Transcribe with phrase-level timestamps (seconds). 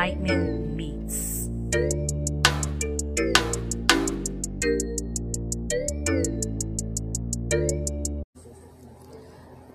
[0.00, 1.48] enlightenment meets.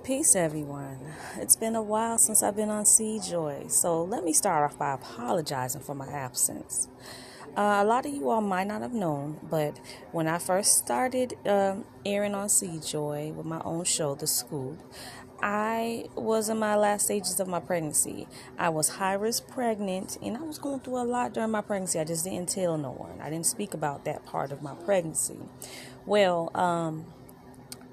[0.04, 1.00] Peace, everyone.
[1.38, 4.80] It's been a while since I've been on Sea Joy, so let me start off
[4.80, 6.88] by apologizing for my absence.
[7.56, 9.80] Uh, a lot of you all might not have known, but
[10.12, 14.78] when I first started um, airing on Sea Joy with my own show, The Scoop,
[15.48, 18.28] I was in my last stages of my pregnancy.
[18.58, 22.00] I was high risk pregnant, and I was going through a lot during my pregnancy.
[22.00, 23.22] I just didn't tell no one.
[23.22, 25.38] I didn't speak about that part of my pregnancy.
[26.08, 27.06] Well, um,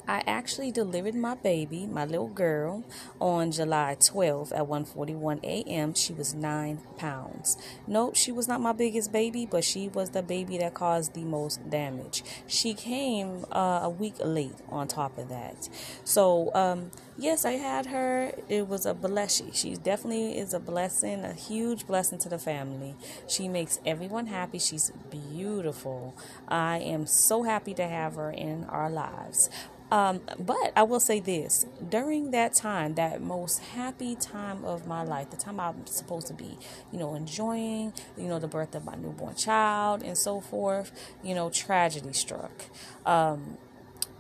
[0.07, 2.83] I actually delivered my baby, my little girl,
[3.21, 5.95] on July 12th at 1:41 a.m.
[5.95, 7.57] She was nine pounds.
[7.87, 11.23] Nope, she was not my biggest baby, but she was the baby that caused the
[11.23, 12.25] most damage.
[12.49, 14.57] She came uh, a week late.
[14.69, 15.69] On top of that,
[16.05, 18.33] so um, yes, I had her.
[18.49, 19.53] It was a blessing.
[19.53, 22.97] She definitely is a blessing, a huge blessing to the family.
[23.29, 24.59] She makes everyone happy.
[24.59, 26.15] She's beautiful.
[26.49, 29.51] I am so happy to have her in our lives.
[29.93, 35.03] Um, but I will say this during that time, that most happy time of my
[35.03, 36.57] life, the time I'm supposed to be,
[36.91, 41.35] you know, enjoying, you know, the birth of my newborn child and so forth, you
[41.35, 42.65] know, tragedy struck.
[43.05, 43.59] Um,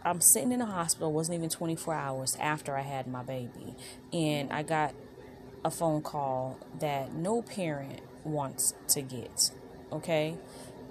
[0.05, 3.75] I'm sitting in the hospital, wasn't even 24 hours after I had my baby,
[4.13, 4.93] and I got
[5.65, 9.53] a phone call that no parent wants to get.
[9.91, 10.37] Okay?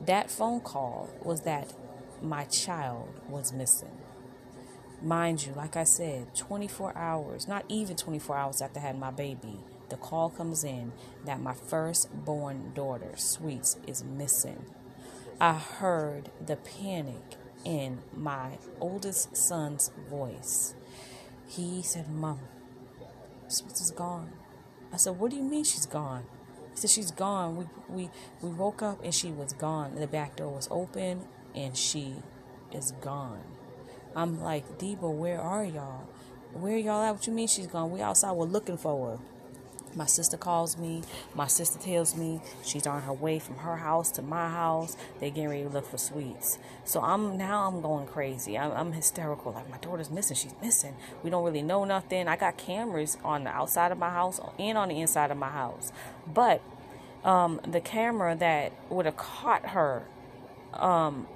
[0.07, 1.71] That phone call was that
[2.19, 4.00] my child was missing.
[5.03, 9.09] Mind you, like I said, 24 hours, not even 24 hours after I had my
[9.09, 10.91] baby, the call comes in
[11.25, 14.63] that my firstborn daughter, Sweets, is missing.
[15.39, 17.35] I heard the panic
[17.65, 20.75] in my oldest son's voice.
[21.47, 22.39] He said, Mom,
[23.47, 24.31] Sweets is gone.
[24.93, 26.25] I said, What do you mean she's gone?
[26.71, 27.57] He said, She's gone.
[27.57, 28.09] We, we,
[28.41, 29.95] we woke up and she was gone.
[29.95, 31.23] The back door was open
[31.55, 32.15] and she
[32.71, 33.41] is gone.
[34.15, 36.07] I'm like, Debo, where are y'all?
[36.53, 37.11] Where y'all at?
[37.11, 37.91] What you mean she's gone?
[37.91, 38.33] We outside.
[38.33, 39.19] We're looking for her.
[39.95, 41.01] My sister calls me.
[41.35, 44.95] My sister tells me she's on her way from her house to my house.
[45.19, 46.59] They're getting ready to look for sweets.
[46.85, 48.57] So I'm now I'm going crazy.
[48.57, 49.51] I'm, I'm hysterical.
[49.51, 50.35] Like my daughter's missing.
[50.35, 50.95] She's missing.
[51.23, 52.27] We don't really know nothing.
[52.27, 55.49] I got cameras on the outside of my house and on the inside of my
[55.49, 55.91] house.
[56.25, 56.61] But
[57.23, 60.03] um, the camera that would have caught her
[60.73, 61.27] um,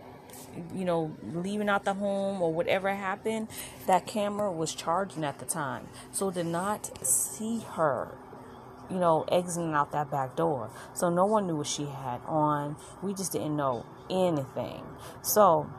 [0.73, 3.47] you know, leaving out the home or whatever happened,
[3.87, 5.87] that camera was charging at the time.
[6.11, 8.17] So did not see her,
[8.89, 10.69] you know, exiting out that back door.
[10.93, 12.75] So no one knew what she had on.
[13.01, 14.83] We just didn't know anything.
[15.21, 15.69] So,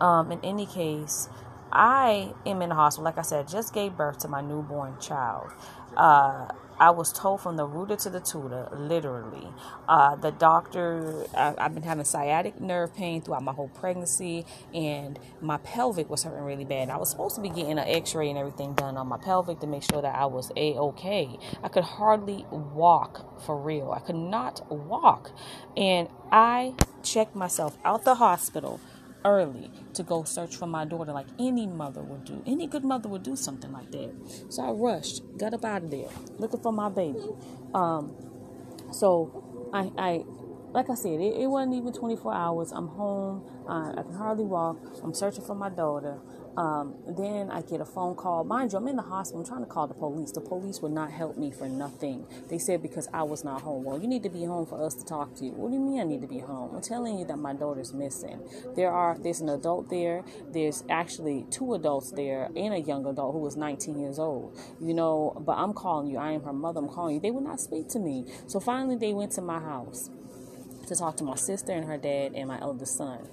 [0.00, 1.28] um, in any case,
[1.72, 3.04] I am in the hospital.
[3.04, 5.52] Like I said, just gave birth to my newborn child.
[5.96, 9.48] Uh, I was told from the rooter to the tutor, literally.
[9.88, 14.44] Uh, the doctor, I, I've been having sciatic nerve pain throughout my whole pregnancy,
[14.74, 16.90] and my pelvic was hurting really bad.
[16.90, 19.60] I was supposed to be getting an x ray and everything done on my pelvic
[19.60, 21.38] to make sure that I was a okay.
[21.62, 23.92] I could hardly walk for real.
[23.92, 25.32] I could not walk.
[25.76, 28.80] And I checked myself out the hospital
[29.26, 32.42] early to go search for my daughter like any mother would do.
[32.46, 34.14] Any good mother would do something like that.
[34.48, 37.20] So I rushed, got up out of there, looking for my baby.
[37.74, 38.14] Um,
[38.92, 40.24] so I, I
[40.72, 42.72] like I said, it, it wasn't even 24 hours.
[42.72, 43.44] I'm home.
[43.68, 44.78] I can hardly walk.
[45.02, 46.18] I'm searching for my daughter.
[46.56, 48.44] Um, then I get a phone call.
[48.44, 49.40] Mind you, I'm in the hospital.
[49.40, 50.32] I'm trying to call the police.
[50.32, 52.26] The police would not help me for nothing.
[52.48, 53.84] They said because I was not home.
[53.84, 55.52] Well, you need to be home for us to talk to you.
[55.52, 56.74] What do you mean I need to be home?
[56.74, 58.40] I'm telling you that my daughter's missing.
[58.74, 60.24] There are there's an adult there.
[60.50, 64.58] There's actually two adults there and a young adult who was 19 years old.
[64.80, 66.18] You know, but I'm calling you.
[66.18, 66.80] I am her mother.
[66.80, 67.20] I'm calling you.
[67.20, 68.24] They would not speak to me.
[68.46, 70.10] So finally, they went to my house
[70.86, 73.28] to talk to my sister and her dad and my eldest son.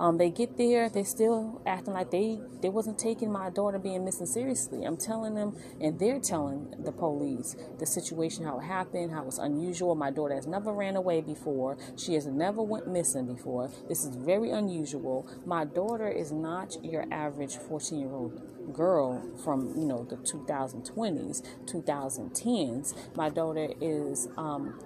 [0.00, 4.02] Um, they get there, they're still acting like they, they wasn't taking my daughter being
[4.02, 4.82] missing seriously.
[4.84, 9.36] I'm telling them, and they're telling the police the situation, how it happened, how it's
[9.36, 9.94] unusual.
[9.94, 11.76] My daughter has never ran away before.
[11.98, 13.70] She has never went missing before.
[13.90, 15.28] This is very unusual.
[15.44, 18.40] My daughter is not your average 14 year old
[18.72, 24.78] girl from you know the 2020s 2010s my daughter is um,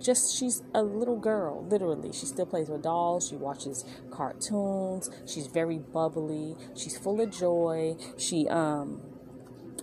[0.00, 2.12] just she's a little girl literally.
[2.12, 7.96] She still plays with dolls she watches cartoons she's very bubbly she's full of joy.
[8.18, 9.02] She um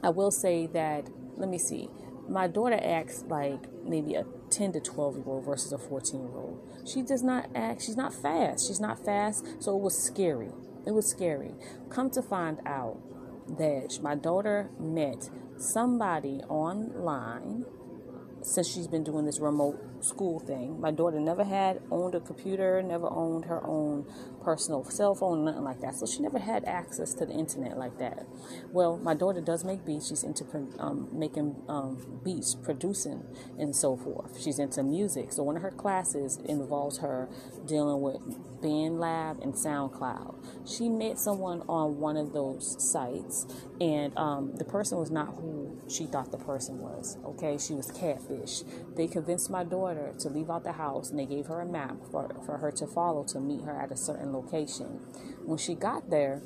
[0.01, 1.89] i will say that let me see
[2.27, 6.37] my daughter acts like maybe a 10 to 12 year old versus a 14 year
[6.37, 6.69] old.
[6.85, 10.51] She does not act she's not fast she's not fast so it was scary
[10.85, 11.55] it was scary.
[11.89, 12.97] Come to find out
[13.57, 17.65] that my daughter met somebody online
[18.41, 20.79] since she's been doing this remote school thing.
[20.79, 24.05] My daughter never had owned a computer, never owned her own
[24.43, 25.95] personal cell phone, nothing like that.
[25.95, 28.25] So she never had access to the internet like that.
[28.71, 30.09] Well, my daughter does make beats.
[30.09, 30.45] She's into
[30.79, 33.23] um, making um, beats, producing,
[33.57, 34.39] and so forth.
[34.41, 35.31] She's into music.
[35.31, 37.29] So one of her classes involves her
[37.65, 38.17] dealing with
[38.61, 40.67] BandLab and SoundCloud.
[40.67, 43.45] She met someone on one of those sites,
[43.79, 47.17] and um, the person was not who she thought the person was.
[47.25, 48.63] Okay, she was catfish.
[48.95, 51.97] They convinced my daughter to leave out the house, and they gave her a map
[52.11, 54.99] for, for her to follow to meet her at a certain location.
[55.45, 56.41] When she got there,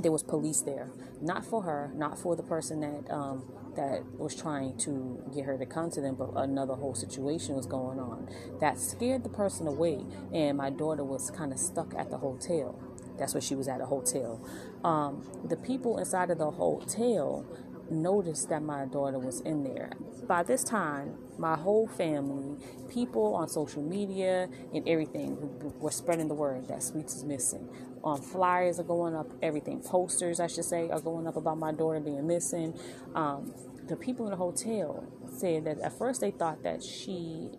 [0.00, 0.90] there was police there,
[1.20, 3.44] not for her, not for the person that um,
[3.76, 7.66] that was trying to get her to come to them, but another whole situation was
[7.66, 8.28] going on
[8.60, 10.04] that scared the person away.
[10.32, 12.78] And my daughter was kind of stuck at the hotel.
[13.18, 14.42] That's where she was at a hotel.
[14.84, 17.46] Um, the people inside of the hotel
[17.90, 19.90] noticed that my daughter was in there.
[20.26, 22.56] By this time, my whole family,
[22.88, 25.36] people on social media and everything
[25.78, 27.68] were spreading the word that Sweets is missing.
[28.04, 29.80] Um, flyers are going up, everything.
[29.80, 32.78] Posters, I should say, are going up about my daughter being missing.
[33.14, 33.52] Um,
[33.88, 37.50] the people in the hotel said that at first they thought that she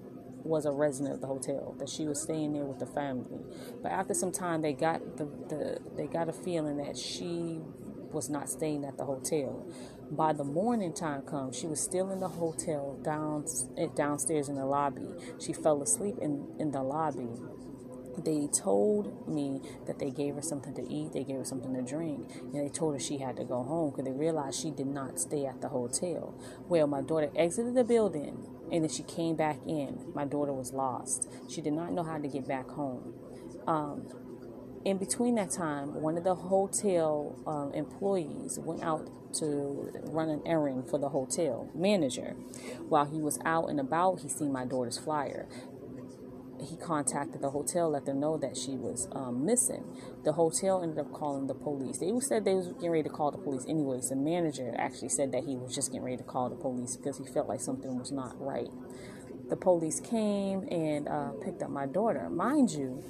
[0.44, 3.40] was a resident of the hotel, that she was staying there with the family.
[3.82, 7.60] But after some time, they got the, the they got a feeling that she
[8.12, 9.66] was not staying at the hotel.
[10.10, 13.46] By the morning time comes, she was still in the hotel down
[13.96, 15.08] downstairs in the lobby.
[15.40, 17.30] She fell asleep in, in the lobby
[18.24, 21.82] they told me that they gave her something to eat, they gave her something to
[21.82, 24.88] drink, and they told her she had to go home because they realized she did
[24.88, 26.34] not stay at the hotel.
[26.68, 30.12] Well, my daughter exited the building and then she came back in.
[30.14, 31.30] My daughter was lost.
[31.50, 33.14] She did not know how to get back home.
[33.66, 34.08] Um,
[34.88, 40.42] in between that time, one of the hotel um, employees went out to run an
[40.46, 42.36] errand for the hotel manager.
[42.88, 45.48] While he was out and about, he seen my daughter's flyer
[46.60, 49.84] he contacted the hotel, let them know that she was um, missing.
[50.24, 52.00] The hotel ended up calling the police.
[52.00, 54.10] They said they was getting ready to call the police anyways.
[54.10, 57.18] The manager actually said that he was just getting ready to call the police because
[57.18, 58.70] he felt like something was not right.
[59.50, 62.30] The police came and uh, picked up my daughter.
[62.30, 63.04] Mind you,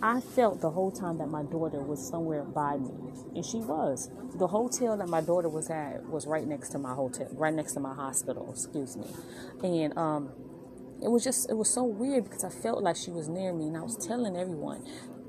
[0.00, 2.90] I felt the whole time that my daughter was somewhere by me,
[3.34, 4.10] and she was.
[4.34, 7.72] The hotel that my daughter was at was right next to my hotel, right next
[7.72, 8.48] to my hospital.
[8.50, 9.06] Excuse me,
[9.62, 10.30] and um,
[11.02, 13.68] it was just it was so weird because I felt like she was near me
[13.68, 14.84] and I was telling everyone,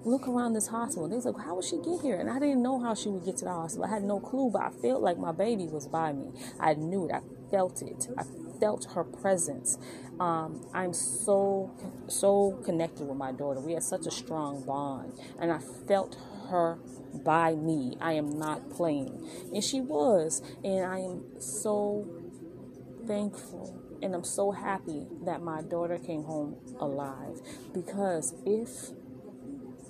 [0.05, 1.07] look around this hospital.
[1.07, 2.19] They was like, how would she get here?
[2.19, 3.85] And I didn't know how she would get to the hospital.
[3.85, 6.31] I had no clue, but I felt like my baby was by me.
[6.59, 7.13] I knew it.
[7.13, 7.21] I
[7.51, 8.07] felt it.
[8.17, 8.23] I
[8.59, 9.77] felt her presence.
[10.19, 11.71] Um, I'm so
[12.07, 13.59] so connected with my daughter.
[13.59, 16.17] We had such a strong bond, and I felt
[16.49, 16.79] her
[17.13, 17.95] by me.
[18.01, 22.07] I am not playing, and she was, and I am so
[23.07, 27.41] thankful and I'm so happy that my daughter came home alive
[27.73, 28.91] because if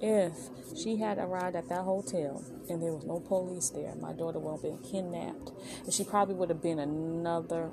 [0.01, 0.33] if
[0.81, 4.54] she had arrived at that hotel and there was no police there, my daughter would
[4.54, 5.51] have been kidnapped.
[5.83, 7.72] And she probably would have been another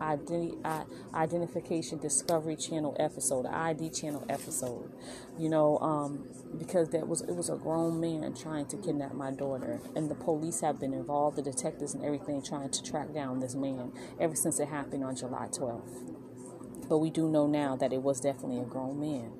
[0.00, 4.92] identi- identification discovery channel episode, the ID channel episode.
[5.38, 6.28] You know, um,
[6.58, 10.14] because that was it was a grown man trying to kidnap my daughter, and the
[10.14, 14.34] police have been involved, the detectives and everything, trying to track down this man ever
[14.34, 16.88] since it happened on July 12th.
[16.88, 19.32] But we do know now that it was definitely a grown man,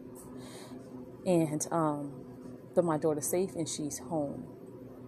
[1.25, 2.13] and um,
[2.75, 4.56] but my daughter's safe and she's home.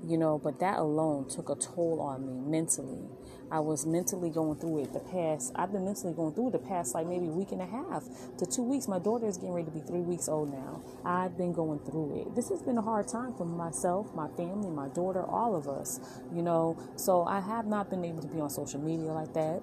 [0.06, 3.08] You know, but that alone took a toll on me mentally
[3.50, 6.58] I was mentally going through it the past, I've been mentally going through it the
[6.58, 8.04] past like maybe a week and a half
[8.38, 8.88] to two weeks.
[8.88, 10.82] My daughter is getting ready to be three weeks old now.
[11.04, 12.34] I've been going through it.
[12.34, 16.00] This has been a hard time for myself, my family, my daughter, all of us,
[16.34, 16.78] you know.
[16.96, 19.62] So I have not been able to be on social media like that.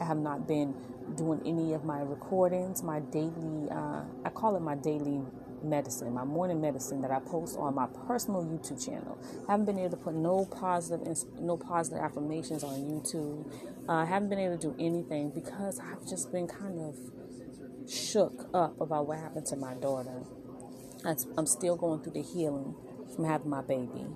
[0.00, 0.74] I have not been
[1.16, 5.22] doing any of my recordings, my daily, uh, I call it my daily
[5.64, 9.18] medicine, my morning medicine that I post on my personal YouTube channel.
[9.48, 11.06] I haven't been able to put no positive,
[11.40, 13.50] no positive affirmations on YouTube.
[13.88, 16.96] Uh, I haven't been able to do anything because I've just been kind of
[17.90, 20.22] shook up about what happened to my daughter.
[21.36, 22.76] I'm still going through the healing
[23.14, 24.06] from having my baby.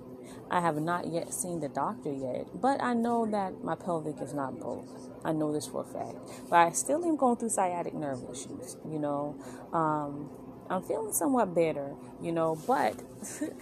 [0.49, 4.33] I have not yet seen the doctor yet, but I know that my pelvic is
[4.33, 4.87] not broke.
[5.25, 6.17] I know this for a fact.
[6.49, 9.35] But I still am going through sciatic nerve issues, you know.
[9.73, 10.29] Um,
[10.69, 12.95] I'm feeling somewhat better, you know, but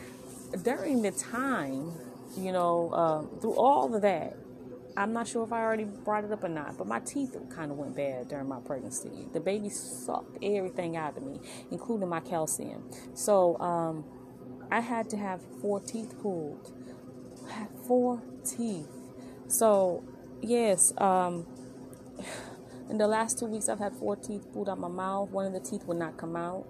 [0.63, 1.91] during the time,
[2.37, 4.35] you know, uh, through all of that,
[4.97, 7.69] I'm not sure if I already brought it up or not, but my teeth kind
[7.69, 9.27] of went bad during my pregnancy.
[9.33, 12.89] The baby sucked everything out of me, including my calcium.
[13.13, 14.05] So um,
[14.71, 16.71] I had to have four teeth pulled.
[17.87, 18.89] Four teeth.
[19.47, 20.03] So,
[20.41, 21.45] yes, um,
[22.89, 25.31] In the last two weeks, I've had four teeth pulled out my mouth.
[25.31, 26.67] One of the teeth would not come out.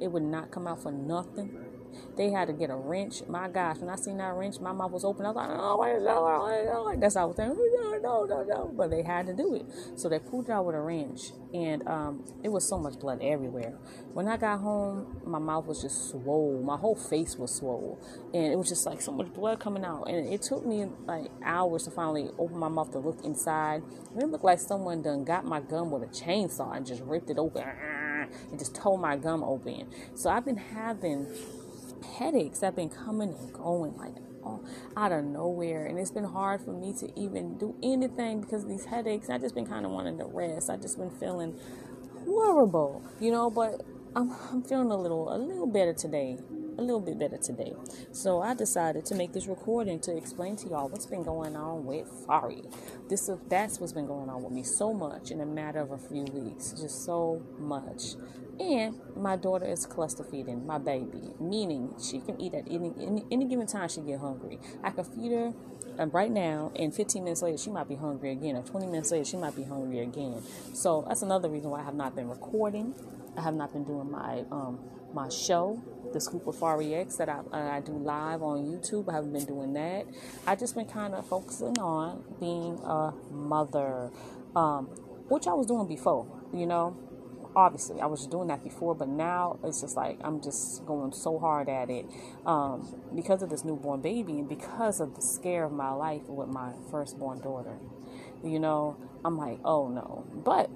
[0.00, 1.70] It would not come out for nothing.
[2.16, 3.22] They had to get a wrench.
[3.28, 5.24] My gosh, when I seen that wrench, my mouth was open.
[5.24, 8.42] I was like, oh, wait, no, no, that's how I was saying, no, no, no,
[8.42, 8.72] no.
[8.76, 9.66] But they had to do it.
[9.96, 11.32] So they pulled it out with a wrench.
[11.52, 13.76] And um, it was so much blood everywhere.
[14.12, 16.64] When I got home, my mouth was just swollen.
[16.64, 17.96] My whole face was swollen.
[18.34, 20.04] And it was just like so much blood coming out.
[20.04, 23.82] And it took me like hours to finally open my mouth to look inside.
[24.16, 27.38] It looked like someone done got my gum with a chainsaw and just ripped it
[27.38, 27.64] open
[28.50, 29.88] and just tore my gum open.
[30.14, 31.26] So I've been having
[32.18, 32.60] headaches.
[32.60, 34.14] That have been coming and going like
[34.96, 35.86] out of nowhere.
[35.86, 39.30] And it's been hard for me to even do anything because these headaches.
[39.30, 40.70] I just been kind of wanting to rest.
[40.70, 41.58] I just been feeling
[42.26, 43.82] horrible you know but
[44.14, 46.38] i'm, I'm feeling a little a little better today
[46.78, 47.72] a little bit better today.
[48.12, 51.84] So I decided to make this recording to explain to y'all what's been going on
[51.84, 52.64] with Fari.
[53.08, 55.98] This that's what's been going on with me so much in a matter of a
[55.98, 58.14] few weeks, just so much.
[58.58, 63.24] And my daughter is cluster feeding my baby, meaning she can eat at any any,
[63.30, 64.58] any given time she get hungry.
[64.82, 65.52] I can feed her
[65.98, 69.10] and right now, and 15 minutes later, she might be hungry again, or 20 minutes
[69.10, 70.42] later, she might be hungry again.
[70.72, 72.94] So that's another reason why I have not been recording.
[73.36, 74.78] I have not been doing my um,
[75.14, 79.08] my show, the Scoop of Fari X, that I, uh, I do live on YouTube.
[79.08, 80.06] I haven't been doing that.
[80.46, 84.10] I just been kind of focusing on being a mother,
[84.56, 84.86] um,
[85.28, 86.96] which I was doing before, you know.
[87.56, 91.36] Obviously, I was doing that before, but now it's just like I'm just going so
[91.36, 92.06] hard at it
[92.46, 96.48] um, because of this newborn baby and because of the scare of my life with
[96.48, 97.76] my firstborn daughter.
[98.44, 100.24] You know, I'm like, oh no.
[100.32, 100.70] But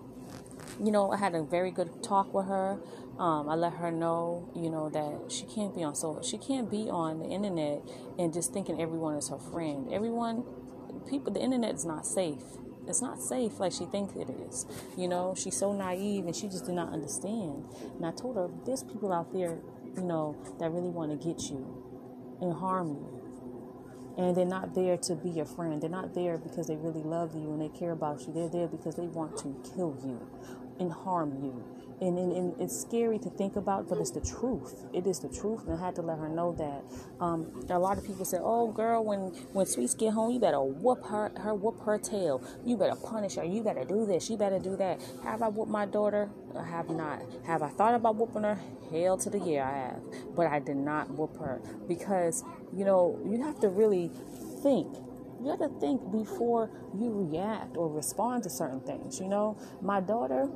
[0.83, 2.79] you know, I had a very good talk with her.
[3.19, 6.69] Um, I let her know, you know, that she can't be on so she can't
[6.69, 7.83] be on the internet
[8.19, 9.93] and just thinking everyone is her friend.
[9.93, 10.43] Everyone,
[11.09, 12.43] people, the internet is not safe.
[12.89, 14.67] It's not safe like she thinks it is.
[14.97, 17.65] You know, she's so naive and she just did not understand.
[17.97, 19.61] And I told her, there's people out there,
[19.97, 23.21] you know, that really want to get you and harm you.
[24.19, 25.81] And they're not there to be your friend.
[25.81, 28.33] They're not there because they really love you and they care about you.
[28.33, 30.21] They're there because they want to kill you
[30.81, 34.85] and harm you and, and, and, it's scary to think about, but it's the truth.
[34.93, 36.85] It is the truth, and I had to let her know that.
[37.23, 40.61] Um, a lot of people say, "Oh, girl, when when Sweets get home, you better
[40.61, 42.43] whoop her, her whoop her tail.
[42.65, 43.45] You better punish her.
[43.45, 44.29] You better do this.
[44.29, 46.31] You better do that." Have I whooped my daughter?
[46.57, 47.23] I have not.
[47.45, 48.59] Have I thought about whooping her?
[48.91, 50.03] Hell to the year, I have,
[50.37, 54.11] but I did not whoop her because you know you have to really
[54.63, 54.95] think
[55.43, 59.21] you have to think before you react or respond to certain things.
[59.21, 60.49] You know, my daughter.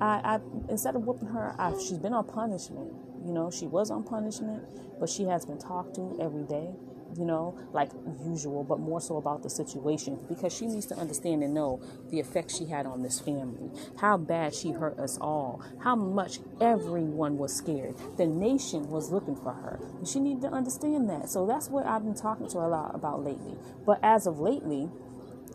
[0.00, 2.92] I, I instead of whooping her, I, she's been on punishment.
[3.24, 4.64] You know, she was on punishment,
[5.00, 6.74] but she has been talked to every day.
[7.16, 7.90] You know, like
[8.26, 12.18] usual, but more so about the situation because she needs to understand and know the
[12.18, 13.70] effect she had on this family,
[14.00, 17.94] how bad she hurt us all, how much everyone was scared.
[18.16, 19.78] The nation was looking for her.
[19.98, 21.28] And she needed to understand that.
[21.28, 23.54] So that's what I've been talking to her a lot about lately.
[23.86, 24.90] But as of lately,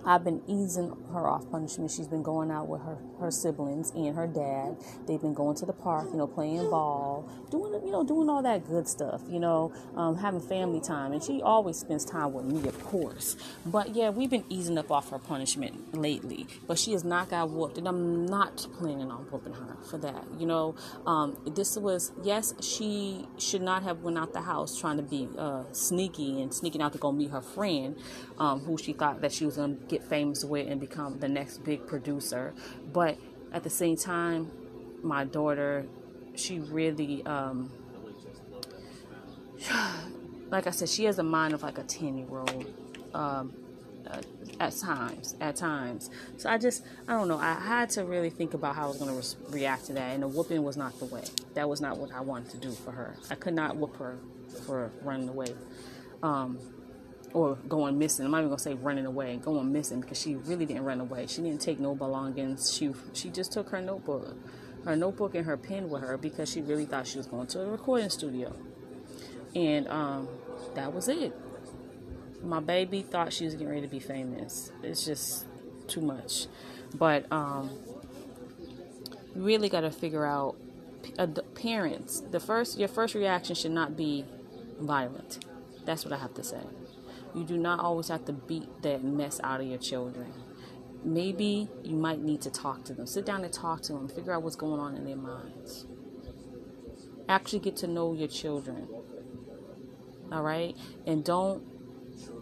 [0.06, 1.92] I've been easing her off punishment.
[1.92, 4.78] She's been going out with her, her siblings and her dad.
[5.08, 8.42] They've been going to the park, you know, playing ball, doing you know, doing all
[8.44, 11.12] that good stuff, you know, um, having family time.
[11.12, 13.36] And she always spends time with me, of course.
[13.66, 16.48] But yeah, we've been easing up off her punishment lately.
[16.68, 20.26] But she has not got whooped, and I'm not planning on whooping her for that.
[20.38, 20.76] You know,
[21.06, 25.28] um, this was yes, she should not have went out the house trying to be
[25.38, 27.98] uh, sneaky and sneaking out to go meet her friend,
[28.38, 31.64] um, who she thought that she was to get famous with and become the next
[31.64, 32.54] big producer.
[32.94, 33.18] But
[33.52, 34.52] at the same time,
[35.04, 35.86] my daughter,
[36.36, 37.72] she really, um,
[40.50, 42.74] like I said, she has a mind of like a 10 year old.
[43.14, 43.54] Um,
[44.10, 44.22] uh,
[44.60, 46.10] at times, at times.
[46.38, 47.38] So I just, I don't know.
[47.38, 50.14] I had to really think about how I was going to re- react to that,
[50.14, 51.24] and the whooping was not the way.
[51.54, 53.16] That was not what I wanted to do for her.
[53.30, 54.18] I could not whoop her
[54.66, 55.54] for running away.
[56.24, 56.60] Um,
[57.34, 58.26] or going missing.
[58.26, 61.28] I'm not even gonna say running away, going missing because she really didn't run away.
[61.28, 62.74] She didn't take no belongings.
[62.74, 64.36] She she just took her notebook,
[64.86, 67.62] her notebook and her pen with her because she really thought she was going to
[67.62, 68.56] a recording studio,
[69.56, 70.28] and um,
[70.76, 71.36] that was it.
[72.44, 74.72] My baby thought she was getting ready to be famous.
[74.82, 75.46] It's just
[75.88, 76.48] too much,
[76.96, 77.70] but um,
[79.36, 80.56] really got to figure out
[81.18, 82.22] uh, parents.
[82.22, 84.26] The first your first reaction should not be
[84.80, 85.46] violent.
[85.86, 86.62] That's what I have to say.
[87.36, 90.34] You do not always have to beat that mess out of your children.
[91.04, 93.08] Maybe you might need to talk to them.
[93.08, 94.10] Sit down and talk to them.
[94.10, 95.86] Figure out what's going on in their minds.
[97.28, 98.88] Actually get to know your children.
[100.32, 100.76] All right?
[101.06, 101.64] And don't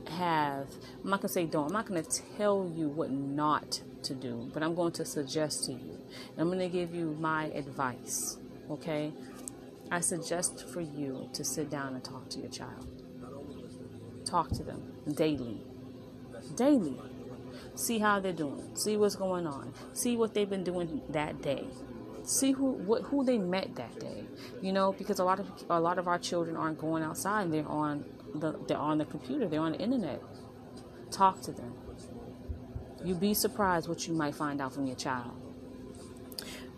[0.10, 0.68] have,
[1.04, 4.16] I'm not going to say don't, I'm not going to tell you what not to
[4.16, 6.02] do, but I'm going to suggest to you.
[6.38, 8.38] I'm going to give you my advice,
[8.70, 9.12] okay?
[9.92, 12.97] I suggest for you to sit down and talk to your child.
[14.28, 14.82] Talk to them
[15.16, 15.62] daily.
[16.56, 17.00] Daily.
[17.76, 18.76] See how they're doing.
[18.76, 19.74] See what's going on.
[19.94, 21.66] See what they've been doing that day.
[22.24, 24.26] See who what who they met that day.
[24.62, 27.52] You know, because a lot of a lot of our children aren't going outside.
[27.52, 28.04] They're on
[28.36, 29.48] the they're on the computer.
[29.48, 30.22] They're on the internet.
[31.10, 31.74] Talk to them.
[33.06, 35.32] You'd be surprised what you might find out from your child.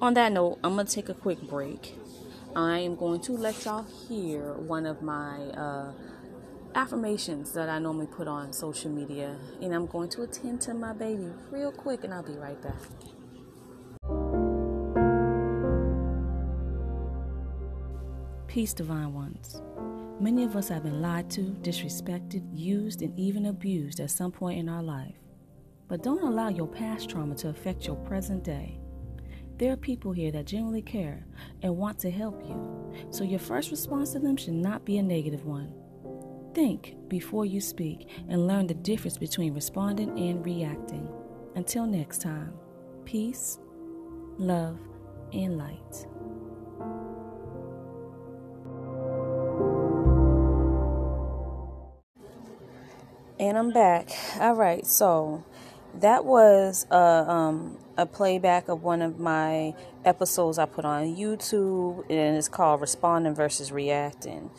[0.02, 1.96] On that note, I'm gonna take a quick break.
[2.56, 5.92] I am going to let y'all hear one of my uh,
[6.76, 10.94] affirmations that I normally put on social media, and I'm going to attend to my
[10.94, 12.76] baby real quick, and I'll be right back.
[18.48, 19.62] Peace, divine ones.
[20.20, 24.60] Many of us have been lied to, disrespected, used, and even abused at some point
[24.60, 25.16] in our life.
[25.88, 28.80] But don't allow your past trauma to affect your present day.
[29.58, 31.26] There are people here that genuinely care
[31.62, 35.04] and want to help you, so your first response to them should not be a
[35.04, 35.74] negative one.
[36.54, 41.08] Think before you speak and learn the difference between responding and reacting.
[41.56, 42.54] Until next time,
[43.06, 43.60] peace,
[44.38, 44.80] love,
[45.32, 46.08] and light.
[53.40, 54.10] And I'm back.
[54.40, 55.46] All right, so
[55.96, 62.06] that was a, um, a playback of one of my episodes I put on YouTube,
[62.10, 64.50] and it's called Responding versus Reacting.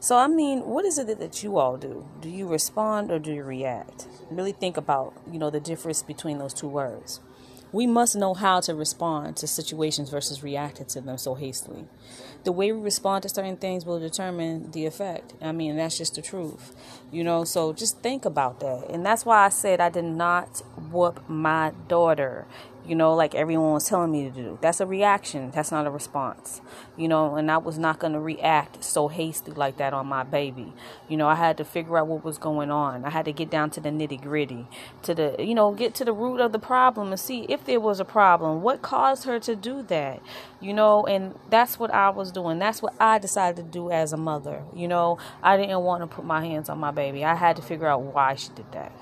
[0.00, 2.06] So, I mean, what is it that you all do?
[2.20, 4.06] Do you respond or do you react?
[4.30, 7.20] Really think about, you know, the difference between those two words.
[7.72, 11.84] We must know how to respond to situations versus reacting to them so hastily.
[12.44, 15.34] The way we respond to certain things will determine the effect.
[15.42, 16.74] I mean, that's just the truth.
[17.10, 18.86] You know, so just think about that.
[18.88, 22.46] And that's why I said I did not whoop my daughter
[22.88, 24.58] you know, like everyone was telling me to do.
[24.62, 25.50] That's a reaction.
[25.50, 26.62] That's not a response,
[26.96, 30.22] you know, and I was not going to react so hasty like that on my
[30.22, 30.72] baby.
[31.06, 33.04] You know, I had to figure out what was going on.
[33.04, 34.66] I had to get down to the nitty gritty,
[35.02, 37.78] to the, you know, get to the root of the problem and see if there
[37.78, 38.62] was a problem.
[38.62, 40.22] What caused her to do that,
[40.58, 42.58] you know, and that's what I was doing.
[42.58, 44.62] That's what I decided to do as a mother.
[44.74, 47.22] You know, I didn't want to put my hands on my baby.
[47.22, 48.92] I had to figure out why she did that.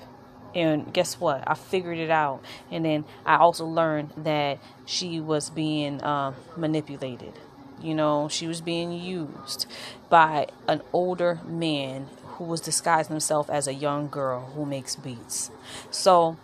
[0.57, 1.43] And guess what?
[1.45, 2.41] I figured it out.
[2.71, 7.33] And then I also learned that she was being uh, manipulated.
[7.79, 9.67] You know, she was being used
[10.09, 15.51] by an older man who was disguising himself as a young girl who makes beats.
[15.91, 16.37] So,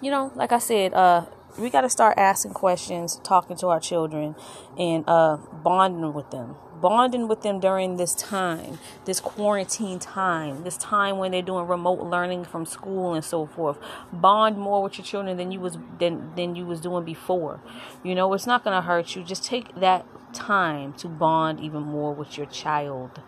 [0.00, 1.26] you know, like I said, uh,
[1.58, 4.34] we got to start asking questions, talking to our children,
[4.78, 10.76] and uh, bonding with them bonding with them during this time, this quarantine time, this
[10.76, 13.78] time when they're doing remote learning from school and so forth.
[14.12, 17.60] Bond more with your children than you was than than you was doing before.
[18.02, 19.22] You know, it's not to hurt you.
[19.22, 23.20] Just take that time to bond even more with your child.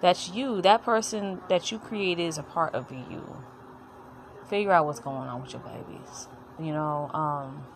[0.00, 0.60] That's you.
[0.60, 3.42] That person that you created is a part of you.
[4.48, 6.28] Figure out what's going on with your babies.
[6.58, 7.66] You know, um,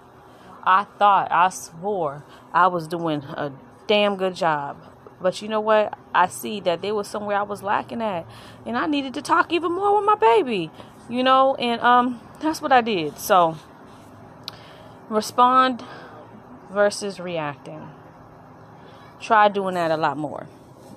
[0.65, 3.53] I thought, I swore I was doing a
[3.87, 4.90] damn good job
[5.21, 5.97] but you know what?
[6.15, 8.27] I see that there was somewhere I was lacking at,
[8.65, 10.71] and I needed to talk even more with my baby,
[11.09, 13.19] you know, and um, that's what I did.
[13.19, 13.57] So,
[15.09, 15.85] respond
[16.71, 17.89] versus reacting.
[19.21, 20.47] Try doing that a lot more,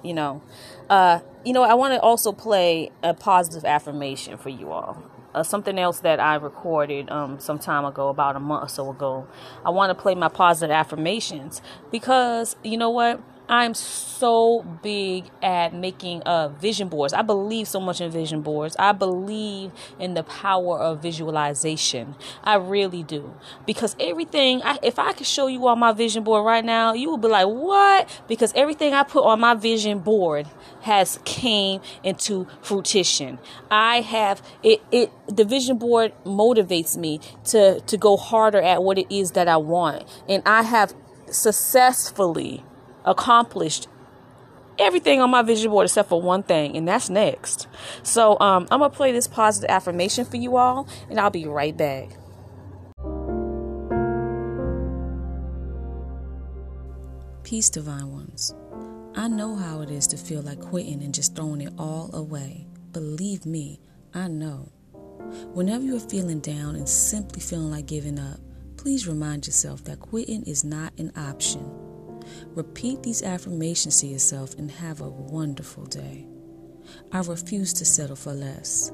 [0.01, 0.41] you know.
[0.89, 5.03] Uh, you know, I want to also play a positive affirmation for you all.
[5.33, 8.91] Uh, something else that I recorded um, some time ago, about a month or so
[8.91, 9.27] ago.
[9.65, 13.19] I want to play my positive affirmations because you know what?
[13.53, 17.13] I'm so big at making uh, vision boards.
[17.13, 18.75] I believe so much in vision boards.
[18.79, 22.15] I believe in the power of visualization.
[22.43, 23.35] I really do.
[23.67, 27.11] Because everything, I, if I could show you on my vision board right now, you
[27.11, 28.23] would be like, what?
[28.27, 30.47] Because everything I put on my vision board
[30.81, 33.37] has came into fruition.
[33.69, 38.97] I have it, it the vision board motivates me to, to go harder at what
[38.97, 40.05] it is that I want.
[40.27, 40.95] And I have
[41.29, 42.63] successfully
[43.05, 43.87] accomplished
[44.79, 47.67] everything on my vision board except for one thing, and that's next.
[48.03, 51.75] So um, I'm gonna play this positive affirmation for you all, and I'll be right
[51.75, 52.09] back.
[57.43, 58.55] Peace, divine ones.
[59.15, 62.65] I know how it is to feel like quitting and just throwing it all away.
[62.93, 63.79] Believe me,
[64.13, 64.71] I know.
[65.53, 68.39] Whenever you're feeling down and simply feeling like giving up,
[68.77, 71.92] please remind yourself that quitting is not an option.
[72.55, 76.27] Repeat these affirmations to yourself and have a wonderful day.
[77.11, 78.91] I refuse to settle for less.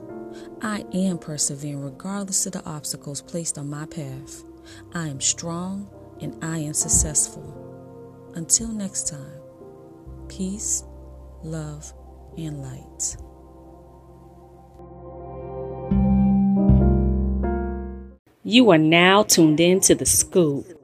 [0.61, 4.43] I am persevering regardless of the obstacles placed on my path.
[4.93, 5.89] I am strong
[6.21, 8.31] and I am successful.
[8.35, 9.41] Until next time,
[10.27, 10.83] peace,
[11.43, 11.93] love,
[12.37, 13.17] and light.
[18.43, 20.78] You are now tuned in to the scoop.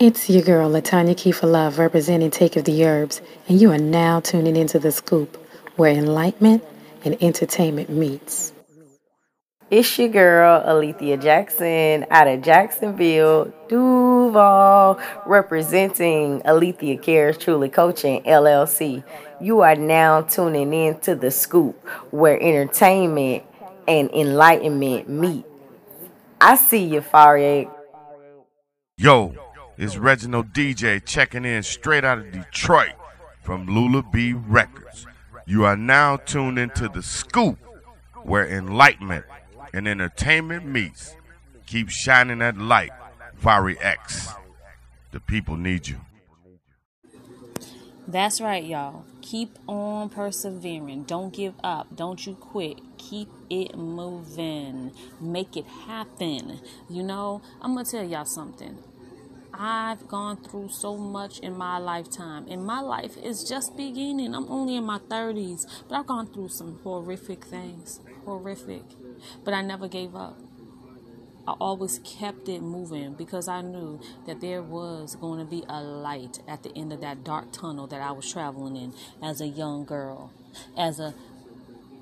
[0.00, 4.20] It's your girl, Latanya Kiefer Love, representing Take of the Herbs, and you are now
[4.20, 5.36] tuning into the scoop,
[5.74, 6.62] where enlightenment
[7.04, 8.52] and entertainment meets.
[9.72, 19.02] It's your girl, Alethea Jackson, out of Jacksonville, Duval, representing Alethea Cares Truly Coaching LLC.
[19.40, 21.74] You are now tuning in to The Scoop,
[22.12, 23.42] where entertainment
[23.88, 25.44] and enlightenment meet.
[26.40, 27.66] I see you, Farid.
[28.96, 29.32] Yo,
[29.78, 32.94] it's Reginald DJ checking in straight out of Detroit
[33.42, 35.06] from Lula B Records.
[35.46, 37.58] You are now tuned into The Scoop,
[38.24, 39.24] where enlightenment
[39.72, 41.14] and entertainment meets.
[41.66, 42.90] Keep shining that light.
[43.40, 44.30] Fari X.
[45.12, 46.00] The people need you.
[48.08, 49.04] That's right, y'all.
[49.22, 51.04] Keep on persevering.
[51.04, 51.94] Don't give up.
[51.94, 52.80] Don't you quit.
[52.96, 54.92] Keep it moving.
[55.20, 56.58] Make it happen.
[56.90, 58.78] You know, I'm going to tell y'all something.
[59.60, 64.32] I've gone through so much in my lifetime, and my life is just beginning.
[64.32, 67.98] I'm only in my 30s, but I've gone through some horrific things.
[68.24, 68.84] Horrific.
[69.42, 70.38] But I never gave up.
[71.48, 75.82] I always kept it moving because I knew that there was going to be a
[75.82, 79.48] light at the end of that dark tunnel that I was traveling in as a
[79.48, 80.30] young girl,
[80.76, 81.14] as a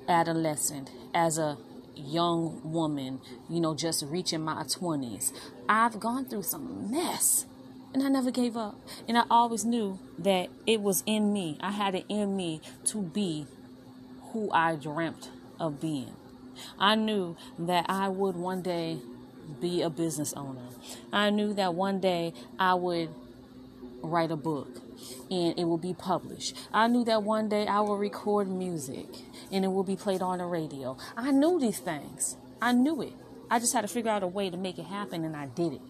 [0.09, 1.57] adolescent, as a
[1.97, 5.33] young woman, you know, just reaching my 20s.
[5.69, 7.47] I've gone through some mess
[7.93, 8.79] and I never gave up.
[9.09, 11.57] And I always knew that it was in me.
[11.61, 13.47] I had it in me to be
[14.33, 16.13] who I dreamt of being.
[16.79, 18.99] I knew that I would one day
[19.61, 20.69] be a business owner.
[21.13, 23.11] I knew that one day I would
[24.03, 24.69] write a book
[25.31, 26.57] and it will be published.
[26.73, 29.07] I knew that one day I will record music
[29.53, 30.97] and it will be played on the radio.
[31.17, 32.37] I knew these things.
[32.61, 33.15] I knew it.
[33.51, 35.75] I just had to figure out a way to make it happen and I did
[35.75, 35.81] it.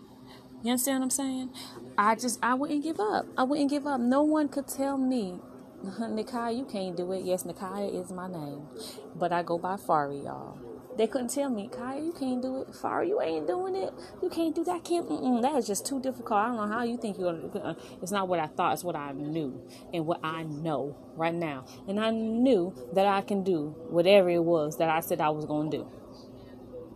[0.62, 1.50] You understand what I'm saying?
[1.96, 3.26] I just I wouldn't give up.
[3.36, 4.00] I wouldn't give up.
[4.00, 5.40] No one could tell me
[5.84, 7.24] Nakai, you can't do it.
[7.24, 8.66] Yes, Nakai is my name,
[9.14, 10.58] but I go by Fari, y'all.
[10.96, 12.68] They couldn't tell me, Kaya, you can't do it.
[12.68, 13.92] Fari, you ain't doing it.
[14.22, 14.82] You can't do that.
[14.82, 15.06] Can't.
[15.08, 16.40] Mm-mm, that is just too difficult.
[16.40, 17.64] I don't know how you think you're gonna.
[17.64, 18.72] Uh, it's not what I thought.
[18.72, 19.60] It's what I knew
[19.92, 21.66] and what I know right now.
[21.86, 25.44] And I knew that I can do whatever it was that I said I was
[25.44, 25.86] gonna do.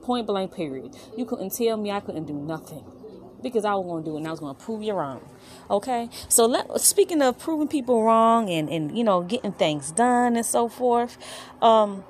[0.03, 0.55] Point blank.
[0.55, 0.97] Period.
[1.17, 2.85] You couldn't tell me I couldn't do nothing
[3.43, 5.29] because I was going to do it and I was going to prove you wrong.
[5.71, 6.09] Okay?
[6.29, 10.45] So let speaking of proving people wrong and and you know getting things done and
[10.45, 11.17] so forth,
[11.63, 12.05] um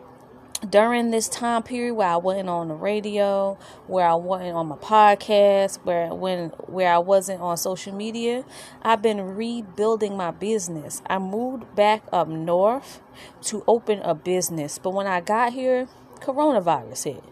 [0.69, 4.77] during this time period where I wasn't on the radio, where I wasn't on my
[4.77, 8.45] podcast, where when where I wasn't on social media,
[8.83, 11.03] I've been rebuilding my business.
[11.07, 13.01] I moved back up north
[13.45, 15.89] to open a business, but when I got here,
[16.21, 17.30] coronavirus hit.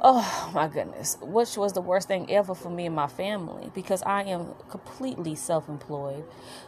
[0.00, 4.00] Oh my goodness, which was the worst thing ever for me and my family because
[4.04, 6.24] I am completely self employed.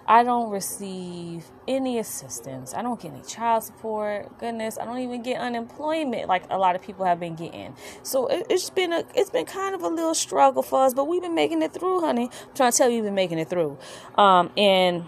[0.08, 4.36] I don't receive any assistance, I don't get any child support.
[4.40, 7.76] Goodness, I don't even get unemployment like a lot of people have been getting.
[8.02, 11.04] So it, has been a it's been kind of a little struggle for us, but
[11.04, 12.30] we've been making it through, honey.
[12.32, 13.78] I'm trying to tell you, we've been making it through.
[14.18, 15.04] Um, and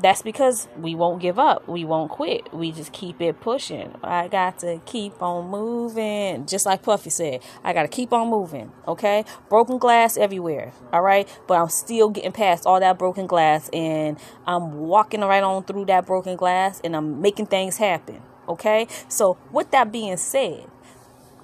[0.00, 1.66] that's because we won't give up.
[1.68, 2.52] We won't quit.
[2.52, 3.94] We just keep it pushing.
[4.02, 6.46] I got to keep on moving.
[6.46, 8.72] Just like Puffy said, I got to keep on moving.
[8.86, 9.24] Okay?
[9.48, 10.72] Broken glass everywhere.
[10.92, 11.28] All right?
[11.46, 15.86] But I'm still getting past all that broken glass and I'm walking right on through
[15.86, 18.22] that broken glass and I'm making things happen.
[18.48, 18.86] Okay?
[19.08, 20.66] So, with that being said,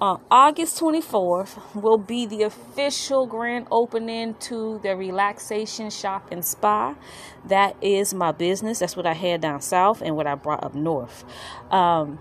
[0.03, 6.93] on August 24th will be the official grand opening to the relaxation shop and spa.
[7.45, 8.79] That is my business.
[8.79, 11.23] That's what I had down south and what I brought up north.
[11.71, 12.19] Um,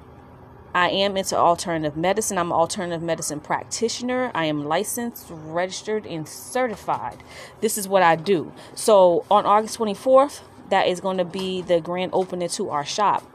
[0.73, 2.39] I am into alternative medicine.
[2.39, 4.31] I'm an alternative medicine practitioner.
[4.33, 7.21] I am licensed, registered, and certified.
[7.61, 8.53] This is what I do.
[8.77, 13.32] So on August 24th, that is going to be the grand opening to our shop.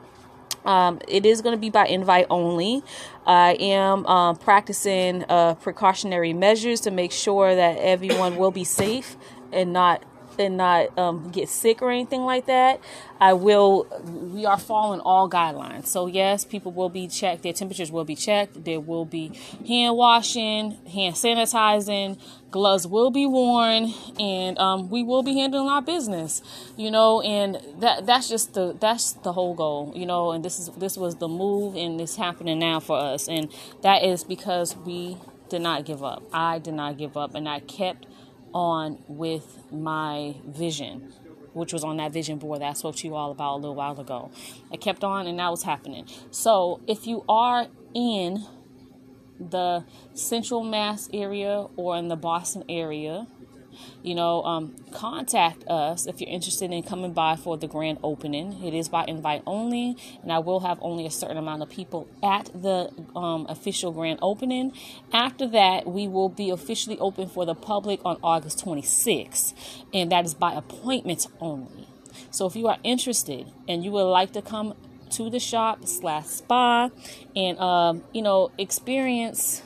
[0.67, 2.83] Um, it is going to be by invite only.
[3.25, 9.15] I am um, practicing uh, precautionary measures to make sure that everyone will be safe
[9.51, 10.03] and not
[10.39, 12.79] and not um, get sick or anything like that,
[13.19, 13.87] I will.
[14.33, 15.87] We are following all guidelines.
[15.87, 17.43] So yes, people will be checked.
[17.43, 18.63] Their temperatures will be checked.
[18.65, 19.31] There will be
[19.67, 22.19] hand washing, hand sanitizing.
[22.49, 26.41] Gloves will be worn, and um, we will be handling our business.
[26.77, 29.91] You know, and that that's just the that's the whole goal.
[29.95, 33.27] You know, and this is this was the move, and it's happening now for us,
[33.27, 35.17] and that is because we
[35.49, 36.23] did not give up.
[36.33, 38.05] I did not give up, and I kept
[38.57, 41.13] on with my vision,
[41.53, 43.75] which was on that vision board that I spoke to you all about a little
[43.75, 44.31] while ago.
[44.73, 46.07] I kept on, and that was happening.
[46.31, 48.43] So, if you are in
[49.39, 53.27] the Central Mass area or in the Boston area,
[54.03, 58.63] you know, um, contact us if you're interested in coming by for the grand opening.
[58.63, 62.07] It is by invite only, and I will have only a certain amount of people
[62.23, 64.73] at the um, official grand opening.
[65.11, 69.53] After that, we will be officially open for the public on August 26th,
[69.93, 71.87] and that is by appointment only.
[72.31, 74.73] So if you are interested and you would like to come
[75.11, 76.89] to the shop slash spa
[77.35, 79.61] and um, you know experience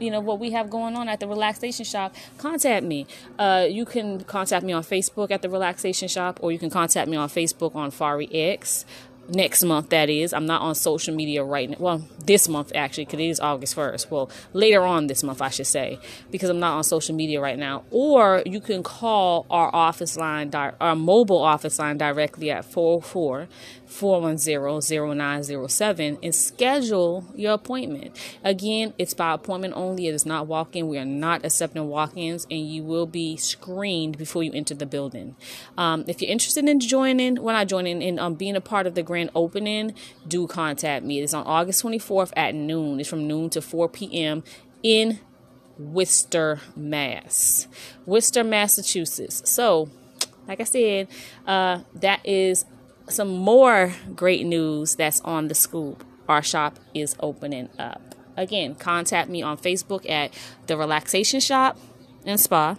[0.00, 3.06] you know what we have going on at the relaxation shop contact me.
[3.38, 7.08] Uh, you can contact me on facebook at the relaxation shop or you can contact
[7.08, 8.84] me on facebook on fari x.
[9.30, 10.32] Next month that is.
[10.32, 11.76] I'm not on social media right now.
[11.78, 15.48] Well this month actually because it is august 1st well later on this month i
[15.48, 15.98] should say
[16.30, 17.84] because i'm not on social media right now.
[17.90, 23.48] Or you can call our office line our mobile office line directly at 404
[23.88, 28.14] 410-0907 and schedule your appointment.
[28.44, 30.06] Again, it's by appointment only.
[30.06, 30.88] It is not walk-in.
[30.88, 35.36] We are not accepting walk-ins and you will be screened before you enter the building.
[35.76, 38.94] Um, if you're interested in joining, when I joining in um, being a part of
[38.94, 39.94] the grand opening,
[40.26, 41.20] do contact me.
[41.20, 43.00] It's on August 24th at noon.
[43.00, 44.44] It's from noon to 4 p.m.
[44.82, 45.20] in
[45.78, 47.68] Worcester, Mass.
[48.04, 49.50] Worcester, Massachusetts.
[49.50, 49.88] So,
[50.46, 51.08] like I said,
[51.46, 52.66] uh, that is
[53.10, 56.04] some more great news that's on the scoop.
[56.28, 58.14] Our shop is opening up.
[58.36, 60.32] Again, contact me on Facebook at
[60.66, 61.78] The Relaxation Shop
[62.24, 62.76] and Spa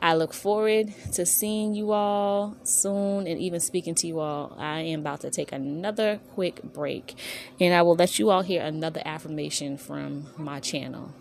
[0.00, 4.54] I look forward to seeing you all soon and even speaking to you all.
[4.56, 7.16] I am about to take another quick break
[7.58, 11.12] and I will let you all hear another affirmation from my channel.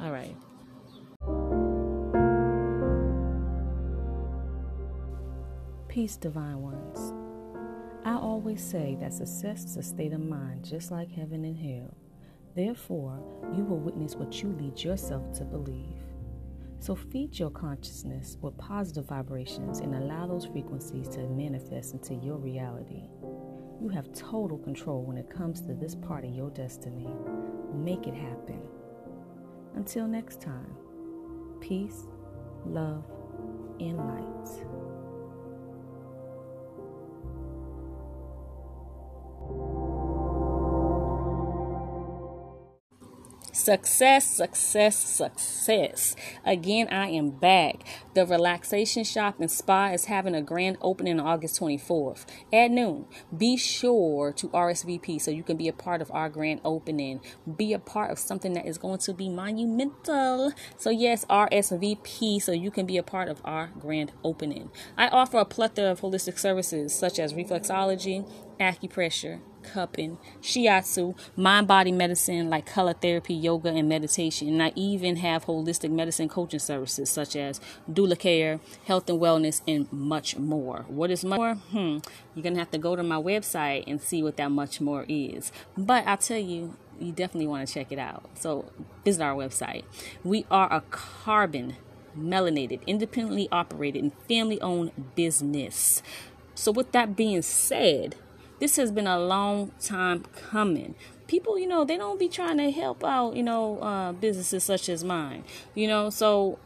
[0.00, 0.34] All right.
[5.88, 7.14] Peace, divine ones.
[8.04, 11.94] I always say that success is a state of mind just like heaven and hell.
[12.56, 13.16] Therefore,
[13.56, 16.02] you will witness what you lead yourself to believe.
[16.84, 22.36] So feed your consciousness with positive vibrations and allow those frequencies to manifest into your
[22.36, 23.08] reality.
[23.80, 27.08] You have total control when it comes to this part of your destiny.
[27.72, 28.60] Make it happen.
[29.74, 30.76] Until next time,
[31.58, 32.02] peace,
[32.66, 33.06] love,
[33.80, 34.83] and light.
[43.64, 46.14] Success, success, success.
[46.44, 47.76] Again, I am back.
[48.12, 53.06] The Relaxation Shop and Spa is having a grand opening on August 24th at noon.
[53.34, 57.22] Be sure to RSVP so you can be a part of our grand opening.
[57.56, 60.52] Be a part of something that is going to be monumental.
[60.76, 64.72] So, yes, RSVP so you can be a part of our grand opening.
[64.98, 68.28] I offer a plethora of holistic services such as reflexology,
[68.60, 74.48] acupressure, cupping, shiatsu, mind body medicine like color therapy, yoga, and meditation.
[74.48, 79.62] And I even have holistic medicine coaching services such as doula care, health and wellness,
[79.66, 80.84] and much more.
[80.88, 81.54] What is more?
[81.54, 81.98] Hmm,
[82.34, 85.04] you're going to have to go to my website and see what that much more
[85.08, 85.50] is.
[85.76, 88.24] But I'll tell you, you definitely want to check it out.
[88.34, 88.70] So
[89.04, 89.84] visit our website.
[90.22, 91.76] We are a carbon
[92.16, 96.02] melanated, independently operated, and family owned business.
[96.54, 98.16] So, with that being said,
[98.64, 100.94] this has been a long time coming.
[101.26, 104.88] People you know they don't be trying to help out you know uh, businesses such
[104.88, 106.08] as mine you know?
[106.08, 106.58] So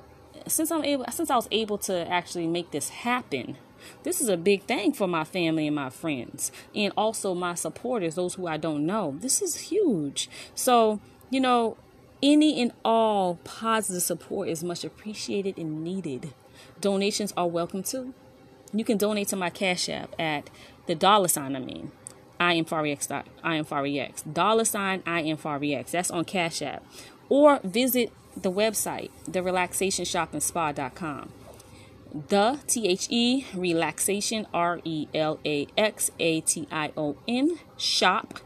[0.46, 3.58] since i'm able since i was able to actually make this happen
[4.04, 8.14] this is a big thing for my family and my friends and also my supporters
[8.14, 9.16] those who i don't know.
[9.18, 10.30] This is huge.
[10.54, 11.76] So you know
[12.22, 16.32] any and all positive support is much appreciated and needed.
[16.80, 18.14] Donations are welcome too.
[18.72, 20.50] You can donate to my cash app at
[20.88, 21.92] the dollar sign, I mean.
[22.40, 24.22] I am Fari I am Fari X.
[24.22, 25.92] Dollar sign I am Fari X.
[25.92, 26.84] That's on Cash App.
[27.28, 31.32] or visit the website, the relaxation shopping therelaxationshopandspa.com.
[32.28, 37.58] The T H E relaxation R E L A X A T I O N
[37.76, 38.40] shop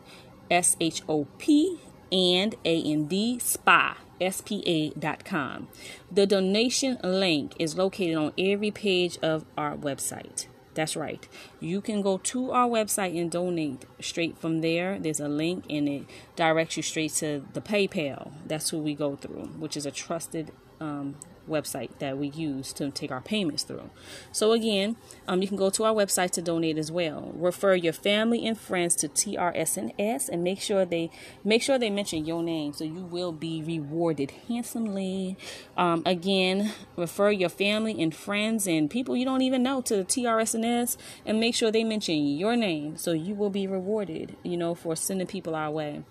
[0.50, 1.78] S H O P
[2.10, 5.68] and A N D spa spa.com.
[6.10, 10.46] The donation link is located on every page of our website.
[10.74, 11.28] That's right.
[11.60, 14.98] You can go to our website and donate straight from there.
[14.98, 16.04] There's a link and it
[16.34, 18.32] directs you straight to the PayPal.
[18.46, 21.16] That's who we go through, which is a trusted um,
[21.48, 23.90] website that we use to take our payments through.
[24.32, 24.96] So again,
[25.28, 27.32] um, you can go to our website to donate as well.
[27.34, 31.10] Refer your family and friends to TRSNS and make sure they
[31.44, 35.36] make sure they mention your name so you will be rewarded handsomely.
[35.76, 40.96] Um, again, refer your family and friends and people you don't even know to TRSNS
[41.26, 44.36] and make sure they mention your name so you will be rewarded.
[44.42, 46.02] You know for sending people our way.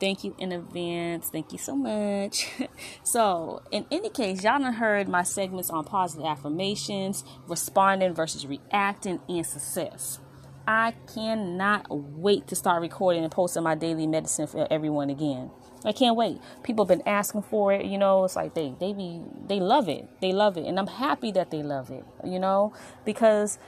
[0.00, 1.28] Thank you in advance.
[1.30, 2.48] Thank you so much.
[3.02, 9.20] so, in any case, y'all done heard my segments on positive affirmations, responding versus reacting,
[9.28, 10.20] and success.
[10.68, 15.50] I cannot wait to start recording and posting my daily medicine for everyone again.
[15.84, 16.40] I can't wait.
[16.62, 19.88] People have been asking for it, you know, it's like they they be they love
[19.88, 20.08] it.
[20.20, 20.66] They love it.
[20.66, 23.58] And I'm happy that they love it, you know, because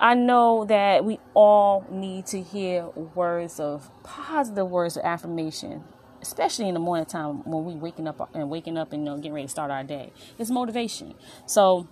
[0.00, 5.84] I know that we all need to hear words of positive words of affirmation,
[6.22, 9.16] especially in the morning time when we waking up and waking up and you know
[9.16, 10.14] getting ready to start our day.
[10.38, 11.16] It's motivation.
[11.44, 11.86] So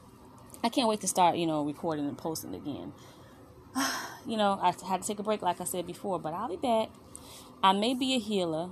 [0.64, 2.94] I can't wait to start, you know, recording and posting again.
[4.26, 6.56] you know, I had to take a break like I said before, but I'll be
[6.56, 6.88] back.
[7.62, 8.70] I may be a healer,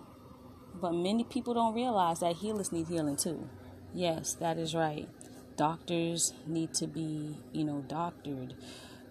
[0.80, 3.50] but many people don't realize that healers need healing too.
[3.92, 5.10] Yes, that is right.
[5.56, 8.54] Doctors need to be, you know, doctored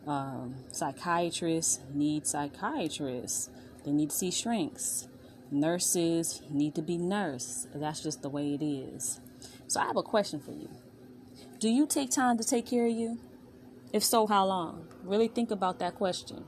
[0.07, 3.49] um, psychiatrists need psychiatrists.
[3.83, 5.07] They need to see shrinks.
[5.51, 7.67] Nurses need to be nursed.
[7.73, 9.19] That's just the way it is.
[9.67, 10.69] So I have a question for you.
[11.59, 13.19] Do you take time to take care of you?
[13.93, 14.87] If so, how long?
[15.03, 16.45] Really think about that question.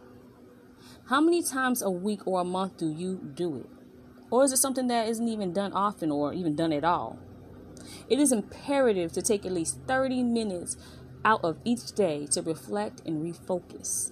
[1.09, 3.69] How many times a week or a month do you do it?
[4.29, 7.17] Or is it something that isn't even done often or even done at all?
[8.09, 10.75] It is imperative to take at least 30 minutes
[11.23, 14.11] out of each day to reflect and refocus.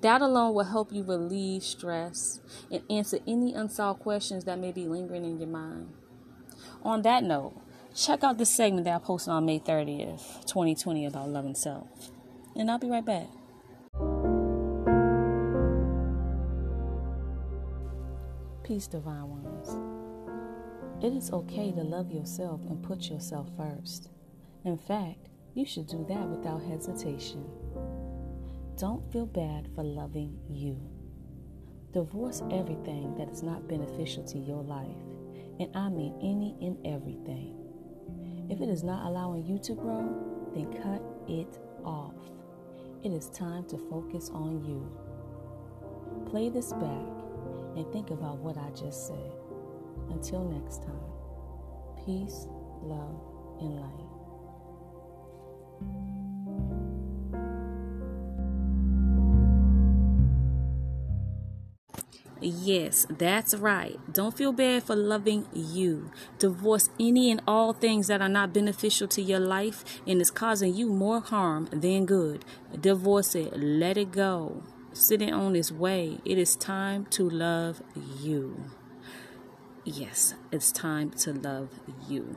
[0.00, 4.86] That alone will help you relieve stress and answer any unsolved questions that may be
[4.86, 5.92] lingering in your mind.
[6.84, 7.60] On that note,
[7.94, 12.10] check out the segment that I posted on May 30th, 2020 about loving self.
[12.54, 13.28] And I'll be right back.
[18.62, 19.98] Peace, divine ones.
[21.02, 24.10] It is okay to love yourself and put yourself first.
[24.64, 27.44] In fact, you should do that without hesitation.
[28.76, 30.78] Don't feel bad for loving you.
[31.92, 34.86] Divorce everything that is not beneficial to your life,
[35.58, 37.56] and I mean any and everything.
[38.50, 40.08] If it is not allowing you to grow,
[40.54, 42.14] then cut it off.
[43.02, 44.86] It is time to focus on you.
[46.30, 47.06] Play this back
[47.76, 49.32] and think about what I just said.
[50.10, 52.46] Until next time, peace,
[52.82, 53.20] love,
[53.60, 54.07] and light.
[62.40, 63.98] Yes, that's right.
[64.12, 66.12] Don't feel bad for loving you.
[66.38, 70.74] Divorce any and all things that are not beneficial to your life and is causing
[70.74, 72.44] you more harm than good.
[72.80, 73.58] Divorce it.
[73.58, 74.62] Let it go.
[74.92, 76.18] Sitting on its way.
[76.24, 77.82] It is time to love
[78.20, 78.64] you.
[79.84, 81.70] Yes, it's time to love
[82.08, 82.36] you.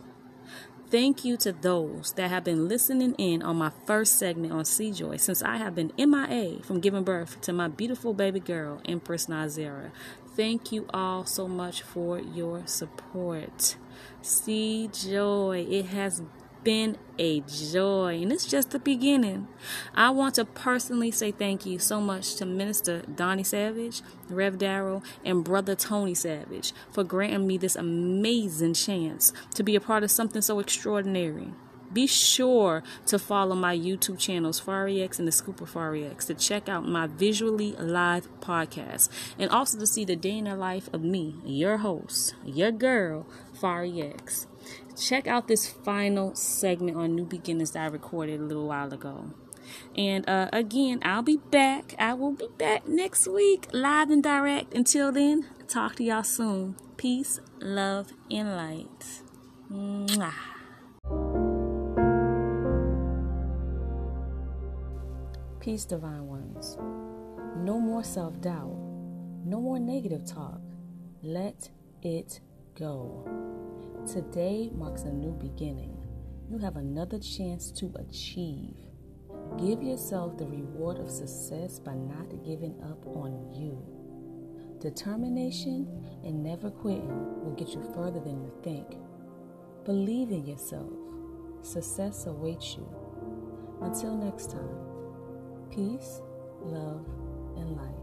[0.91, 5.15] Thank you to those that have been listening in on my first segment on C-Joy
[5.15, 9.91] since I have been MIA from giving birth to my beautiful baby girl, Empress Nazera.
[10.35, 13.77] Thank you all so much for your support.
[14.21, 16.23] C-Joy, it has
[16.63, 19.47] been a joy, and it's just the beginning.
[19.93, 25.03] I want to personally say thank you so much to Minister Donnie Savage, Rev Darrell,
[25.23, 30.11] and Brother Tony Savage for granting me this amazing chance to be a part of
[30.11, 31.53] something so extraordinary.
[31.93, 36.25] Be sure to follow my YouTube channels, Fari X and the Scoop of Fari X,
[36.25, 40.55] to check out my visually live podcast and also to see the day in the
[40.55, 43.25] life of me, your host, your girl,
[43.59, 44.47] Fari X
[45.01, 49.31] check out this final segment on New Beginners that I recorded a little while ago.
[49.95, 51.95] And uh, again, I'll be back.
[51.97, 54.73] I will be back next week, live and direct.
[54.73, 56.75] Until then, talk to y'all soon.
[56.97, 59.21] Peace, love, and light.
[59.71, 60.50] Mwah.
[65.61, 66.75] Peace, divine ones.
[67.55, 68.75] No more self doubt.
[69.45, 70.59] No more negative talk.
[71.21, 71.69] Let
[72.01, 72.39] it
[72.73, 73.29] go.
[74.11, 75.95] Today marks a new beginning.
[76.49, 78.73] You have another chance to achieve.
[79.59, 83.77] Give yourself the reward of success by not giving up on you.
[84.79, 85.87] Determination
[86.23, 88.97] and never quitting will get you further than you think.
[89.85, 90.91] Believe in yourself.
[91.61, 92.89] Success awaits you.
[93.81, 94.90] Until next time,
[95.71, 96.21] peace,
[96.61, 97.05] love,
[97.57, 98.00] and light.